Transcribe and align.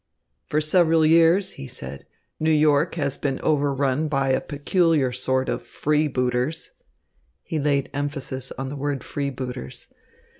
"For 0.47 0.61
several 0.61 1.05
years," 1.05 1.51
he 1.51 1.67
said, 1.67 2.07
"New 2.39 2.49
York 2.49 2.95
has 2.95 3.19
been 3.19 3.39
overrun 3.41 4.07
by 4.07 4.29
a 4.29 4.41
peculiar 4.41 5.11
sort 5.11 5.47
of 5.47 5.61
freebooters." 5.63 6.71
He 7.43 7.59
laid 7.59 7.91
emphasis 7.93 8.51
on 8.53 8.69
the 8.69 8.75
word 8.75 9.03
freebooters. 9.03 9.93